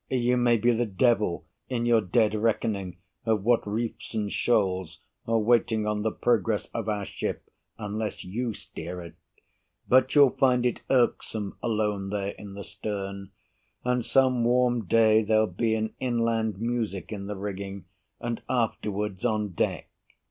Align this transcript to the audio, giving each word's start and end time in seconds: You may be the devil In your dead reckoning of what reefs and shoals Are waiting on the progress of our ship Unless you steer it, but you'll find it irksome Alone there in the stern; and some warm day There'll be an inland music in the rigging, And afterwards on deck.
You 0.09 0.35
may 0.35 0.57
be 0.57 0.71
the 0.73 0.87
devil 0.87 1.45
In 1.69 1.85
your 1.85 2.01
dead 2.01 2.33
reckoning 2.33 2.97
of 3.23 3.43
what 3.43 3.67
reefs 3.67 4.15
and 4.15 4.31
shoals 4.33 4.99
Are 5.27 5.37
waiting 5.37 5.85
on 5.85 6.01
the 6.01 6.09
progress 6.09 6.65
of 6.69 6.89
our 6.89 7.05
ship 7.05 7.47
Unless 7.77 8.23
you 8.23 8.55
steer 8.55 9.01
it, 9.03 9.13
but 9.87 10.15
you'll 10.15 10.31
find 10.31 10.65
it 10.65 10.81
irksome 10.89 11.55
Alone 11.61 12.09
there 12.09 12.29
in 12.29 12.55
the 12.55 12.63
stern; 12.63 13.29
and 13.85 14.03
some 14.03 14.43
warm 14.43 14.85
day 14.85 15.21
There'll 15.21 15.45
be 15.45 15.75
an 15.75 15.93
inland 15.99 16.59
music 16.59 17.11
in 17.11 17.27
the 17.27 17.35
rigging, 17.35 17.85
And 18.19 18.41
afterwards 18.49 19.23
on 19.23 19.49
deck. 19.49 19.87